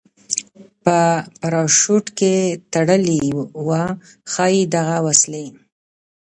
[0.83, 0.97] په
[1.41, 2.35] پراشوټ کې
[2.73, 3.21] تړلې
[3.67, 3.83] وه،
[4.31, 5.45] ښایي دغه وسلې.